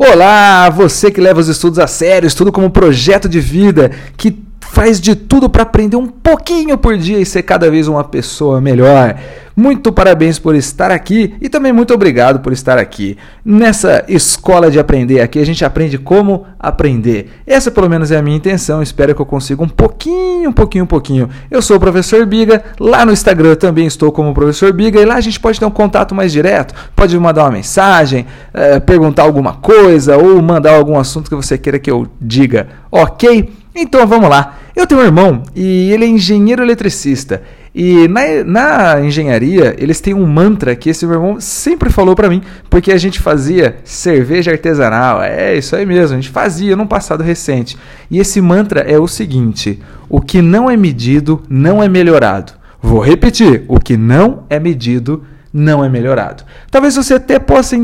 [0.00, 4.30] Olá, você que leva os estudos a sério, estudo como projeto de vida, que
[4.70, 8.60] faz de tudo para aprender um pouquinho por dia e ser cada vez uma pessoa
[8.60, 9.16] melhor.
[9.56, 13.16] Muito parabéns por estar aqui e também muito obrigado por estar aqui.
[13.44, 17.28] Nessa escola de aprender aqui, a gente aprende como aprender.
[17.44, 20.84] Essa pelo menos é a minha intenção, espero que eu consiga um pouquinho, um pouquinho,
[20.84, 21.28] um pouquinho.
[21.50, 25.16] Eu sou o professor Biga, lá no Instagram também estou como professor Biga e lá
[25.16, 29.54] a gente pode ter um contato mais direto, pode mandar uma mensagem, é, perguntar alguma
[29.54, 33.50] coisa ou mandar algum assunto que você queira que eu diga, ok?
[33.80, 34.58] Então vamos lá.
[34.74, 37.42] Eu tenho um irmão e ele é engenheiro eletricista.
[37.74, 42.28] E na, na engenharia, eles têm um mantra que esse meu irmão sempre falou para
[42.28, 45.22] mim, porque a gente fazia cerveja artesanal.
[45.22, 47.78] É isso aí mesmo, a gente fazia num passado recente.
[48.10, 52.52] E esse mantra é o seguinte: o que não é medido não é melhorado.
[52.82, 56.42] Vou repetir: o que não é medido não é melhorado.
[56.70, 57.76] Talvez você até possa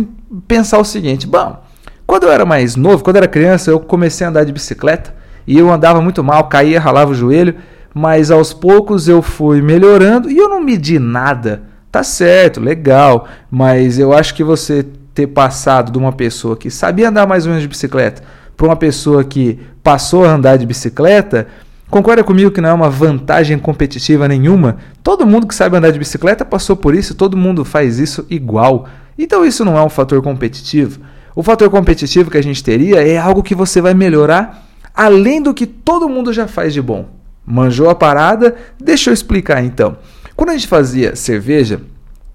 [0.48, 1.62] pensar o seguinte: bom,
[2.06, 5.23] quando eu era mais novo, quando eu era criança, eu comecei a andar de bicicleta
[5.46, 7.54] e eu andava muito mal, caía, ralava o joelho,
[7.94, 11.62] mas aos poucos eu fui melhorando e eu não medi nada.
[11.92, 14.84] Tá certo, legal, mas eu acho que você
[15.14, 18.22] ter passado de uma pessoa que sabia andar mais ou menos de bicicleta
[18.56, 21.46] para uma pessoa que passou a andar de bicicleta,
[21.90, 24.76] concorda comigo que não é uma vantagem competitiva nenhuma?
[25.02, 28.88] Todo mundo que sabe andar de bicicleta passou por isso, todo mundo faz isso igual.
[29.18, 31.00] Então isso não é um fator competitivo.
[31.36, 34.63] O fator competitivo que a gente teria é algo que você vai melhorar
[34.94, 37.08] além do que todo mundo já faz de bom.
[37.44, 38.54] Manjou a parada?
[38.80, 39.98] Deixa eu explicar então.
[40.36, 41.80] Quando a gente fazia cerveja,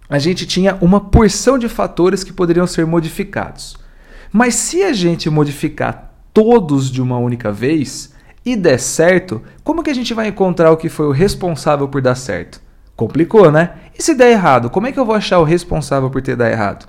[0.10, 3.78] a gente tinha uma porção de fatores que poderiam ser modificados.
[4.32, 8.14] Mas se a gente modificar todos de uma única vez
[8.46, 12.02] e der certo, como que a gente vai encontrar o que foi o responsável por
[12.02, 12.62] dar certo?
[12.96, 13.72] Complicou, né?
[13.98, 16.52] E se der errado, como é que eu vou achar o responsável por ter dado
[16.52, 16.88] errado?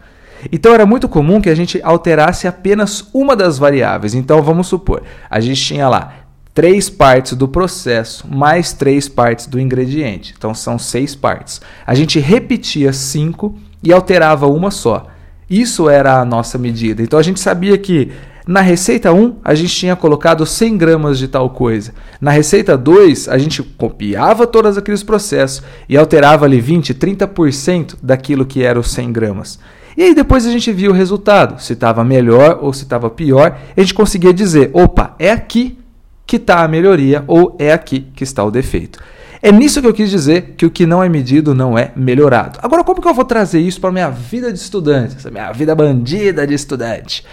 [0.51, 4.15] Então era muito comum que a gente alterasse apenas uma das variáveis.
[4.15, 6.15] Então vamos supor, a gente tinha lá
[6.55, 10.35] três partes do processo mais três partes do ingrediente.
[10.37, 11.61] Então são seis partes.
[11.87, 15.07] A gente repetia cinco e alterava uma só.
[15.49, 17.03] Isso era a nossa medida.
[17.03, 18.13] Então a gente sabia que
[18.47, 21.93] na receita 1 a gente tinha colocado 100 gramas de tal coisa.
[22.21, 28.47] Na receita 2 a gente copiava todos aqueles processos e alterava ali 20, 30% daquilo
[28.47, 29.59] que era os 100 gramas.
[29.97, 33.59] E aí depois a gente via o resultado, se estava melhor ou se estava pior,
[33.77, 35.79] a gente conseguia dizer, opa, é aqui
[36.27, 39.01] que está a melhoria ou é aqui que está o defeito.
[39.43, 42.59] É nisso que eu quis dizer que o que não é medido não é melhorado.
[42.63, 45.51] Agora, como que eu vou trazer isso para a minha vida de estudante, essa minha
[45.51, 47.25] vida bandida de estudante?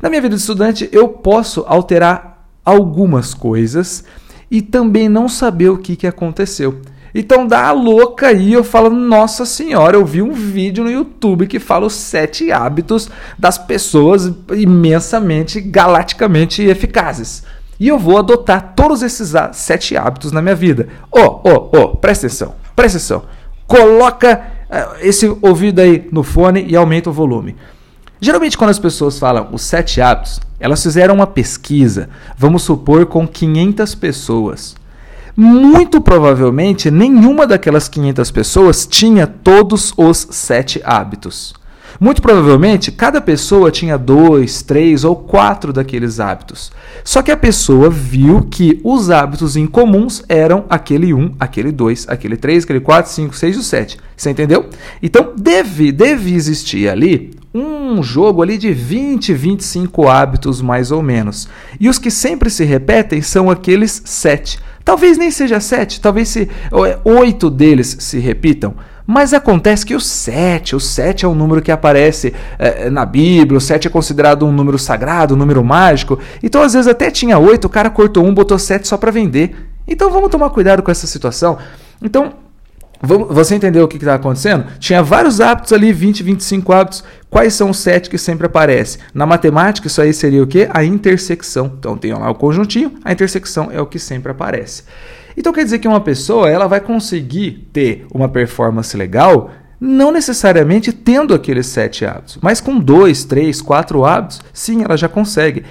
[0.00, 4.04] Na minha vida de estudante, eu posso alterar algumas coisas
[4.50, 6.80] e também não saber o que, que aconteceu.
[7.18, 11.46] Então dá a louca aí, eu falo, nossa senhora, eu vi um vídeo no YouTube
[11.46, 17.42] que fala os sete hábitos das pessoas imensamente, galaticamente eficazes.
[17.80, 20.88] E eu vou adotar todos esses sete hábitos na minha vida.
[21.10, 23.22] Ô, ô, ô, presta atenção, presta atenção.
[23.66, 27.56] Coloca uh, esse ouvido aí no fone e aumenta o volume.
[28.20, 33.26] Geralmente, quando as pessoas falam os sete hábitos, elas fizeram uma pesquisa, vamos supor, com
[33.26, 34.76] 500 pessoas.
[35.36, 41.52] Muito provavelmente, nenhuma daquelas 500 pessoas tinha todos os sete hábitos.
[42.00, 46.72] Muito provavelmente, cada pessoa tinha dois, três ou quatro daqueles hábitos.
[47.04, 52.36] Só que a pessoa viu que os hábitos incomuns eram aquele um, aquele dois, aquele
[52.36, 53.98] três, aquele quatro, cinco, seis e sete.
[54.16, 54.70] Você entendeu?
[55.02, 61.48] Então, deve, deve existir ali um jogo ali de 20, 25 hábitos mais ou menos.
[61.80, 64.58] E os que sempre se repetem são aqueles sete.
[64.86, 66.48] Talvez nem seja sete, talvez se
[66.86, 68.72] é, oito deles se repitam.
[69.04, 73.58] Mas acontece que o sete, o sete é um número que aparece é, na Bíblia,
[73.58, 76.20] o sete é considerado um número sagrado, um número mágico.
[76.40, 79.56] Então, às vezes, até tinha oito, o cara cortou um, botou sete só para vender.
[79.88, 81.58] Então, vamos tomar cuidado com essa situação.
[82.00, 82.34] Então,
[83.02, 84.66] você entendeu o que está acontecendo?
[84.78, 87.04] Tinha vários hábitos ali, 20, 25 hábitos.
[87.28, 89.00] Quais são os sete que sempre aparecem?
[89.12, 90.68] Na matemática, isso aí seria o quê?
[90.72, 91.72] A intersecção.
[91.78, 94.84] Então tem lá o conjuntinho, a intersecção é o que sempre aparece.
[95.36, 100.92] Então quer dizer que uma pessoa ela vai conseguir ter uma performance legal, não necessariamente
[100.92, 105.64] tendo aqueles sete hábitos, mas com dois, três, quatro hábitos, sim, ela já consegue.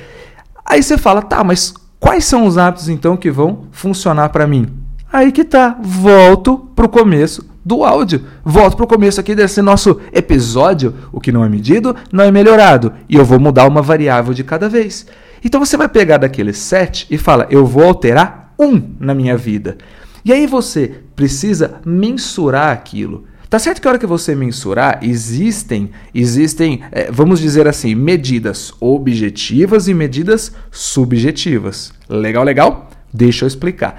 [0.63, 4.84] Aí você fala, tá, mas quais são os hábitos então que vão funcionar para mim?
[5.15, 8.25] Aí que tá, volto pro começo do áudio.
[8.43, 10.93] Volto pro começo aqui desse nosso episódio.
[11.09, 12.91] O que não é medido não é melhorado.
[13.07, 15.07] E eu vou mudar uma variável de cada vez.
[15.41, 19.77] Então você vai pegar daqueles sete e fala: eu vou alterar um na minha vida.
[20.25, 23.23] E aí você precisa mensurar aquilo.
[23.49, 28.73] Tá certo que a hora que você mensurar, existem, existem, é, vamos dizer assim, medidas
[28.81, 31.93] objetivas e medidas subjetivas.
[32.09, 32.89] Legal, legal?
[33.13, 33.97] Deixa eu explicar.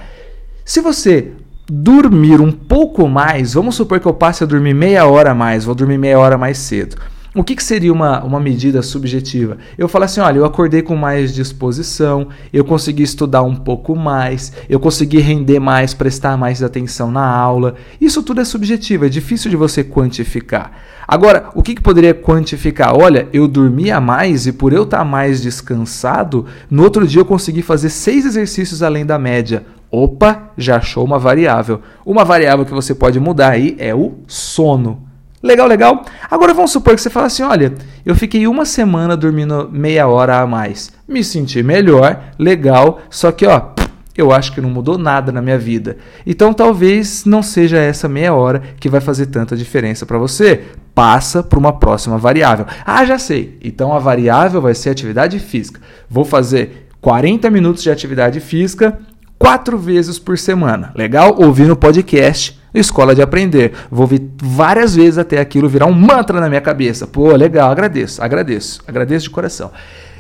[0.67, 1.29] Se você
[1.71, 5.65] dormir um pouco mais, vamos supor que eu passe a dormir meia hora a mais,
[5.65, 6.97] vou dormir meia hora mais cedo.
[7.37, 9.59] O que, que, seria uma, uma medida subjetiva?
[9.79, 14.53] Eu falo assim: olha, eu acordei com mais disposição, eu consegui estudar um pouco mais,
[14.69, 17.77] eu consegui render mais, prestar mais atenção na aula.
[18.01, 20.73] Isso tudo é subjetivo, é difícil de você quantificar.
[21.07, 22.93] Agora, o que, que poderia quantificar?
[22.97, 27.63] Olha, eu dormia mais e por eu estar mais descansado, no outro dia eu consegui
[27.63, 29.65] fazer seis exercícios além da média.
[29.91, 31.81] Opa, já achou uma variável.
[32.05, 35.07] Uma variável que você pode mudar aí é o sono.
[35.43, 36.05] Legal, legal.
[36.31, 37.75] Agora vamos supor que você fala assim: olha,
[38.05, 40.91] eu fiquei uma semana dormindo meia hora a mais.
[41.07, 43.71] Me senti melhor, legal, só que ó,
[44.17, 45.99] eu acho que não mudou nada na minha vida.
[46.27, 50.65] Então talvez não seja essa meia hora que vai fazer tanta diferença para você.
[50.95, 52.67] Passa para uma próxima variável.
[52.85, 53.59] Ah, já sei.
[53.63, 55.81] Então a variável vai ser atividade física.
[56.09, 58.99] Vou fazer 40 minutos de atividade física
[59.39, 60.93] quatro vezes por semana.
[60.95, 61.37] Legal?
[61.39, 63.73] Ouvir no podcast Escola de Aprender.
[63.91, 67.07] Vou ouvir várias vezes até aquilo virar um mantra na minha cabeça.
[67.07, 69.71] Pô, legal, agradeço, agradeço, agradeço de coração.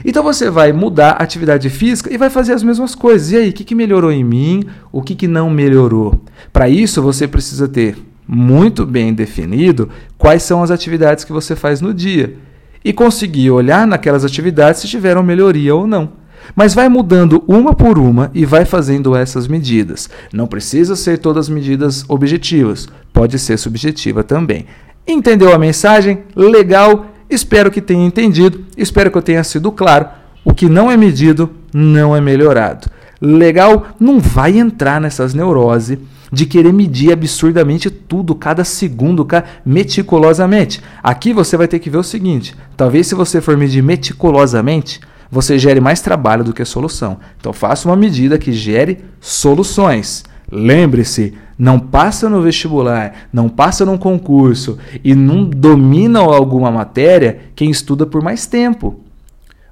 [0.05, 3.33] Então você vai mudar a atividade física e vai fazer as mesmas coisas.
[3.33, 4.65] E aí, o que, que melhorou em mim?
[4.91, 6.21] O que, que não melhorou?
[6.53, 7.97] Para isso, você precisa ter
[8.27, 12.37] muito bem definido quais são as atividades que você faz no dia
[12.85, 16.13] e conseguir olhar naquelas atividades se tiveram melhoria ou não.
[16.55, 20.09] Mas vai mudando uma por uma e vai fazendo essas medidas.
[20.33, 24.67] Não precisa ser todas medidas objetivas, pode ser subjetiva também.
[25.07, 26.25] Entendeu a mensagem?
[26.35, 30.07] Legal, espero que tenha entendido, espero que eu tenha sido claro.
[30.45, 32.89] O que não é medido não é melhorado.
[33.21, 33.87] Legal?
[33.99, 35.99] Não vai entrar nessas neuroses
[36.31, 39.27] de querer medir absurdamente tudo, cada segundo,
[39.65, 40.83] meticulosamente.
[41.03, 45.01] Aqui você vai ter que ver o seguinte: talvez se você for medir meticulosamente,
[45.31, 47.19] você gere mais trabalho do que solução.
[47.39, 50.25] Então faça uma medida que gere soluções.
[50.51, 57.71] Lembre-se, não passa no vestibular, não passa num concurso e não domina alguma matéria quem
[57.71, 59.01] estuda por mais tempo.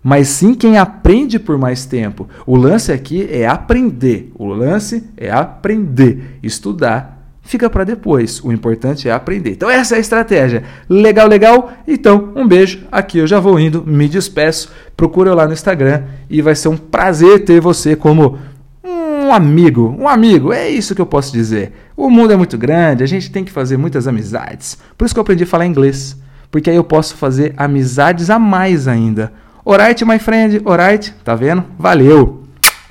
[0.02, 2.28] Mas sim quem aprende por mais tempo.
[2.46, 4.30] O lance aqui é aprender.
[4.34, 6.38] O lance é aprender.
[6.42, 7.13] Estudar
[7.44, 8.42] fica para depois.
[8.42, 9.52] O importante é aprender.
[9.52, 10.64] Então essa é a estratégia.
[10.88, 11.72] Legal, legal?
[11.86, 12.84] Então, um beijo.
[12.90, 14.72] Aqui eu já vou indo, me despeço.
[14.96, 18.38] Procura eu lá no Instagram e vai ser um prazer ter você como
[18.82, 20.52] um amigo, um amigo.
[20.52, 21.72] É isso que eu posso dizer.
[21.96, 24.78] O mundo é muito grande, a gente tem que fazer muitas amizades.
[24.96, 26.16] Por isso que eu aprendi a falar inglês,
[26.50, 29.32] porque aí eu posso fazer amizades a mais ainda.
[29.64, 31.14] Alright, my friend, alright?
[31.24, 31.64] Tá vendo?
[31.78, 32.42] Valeu.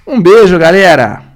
[0.08, 1.33] Um beijo, galera.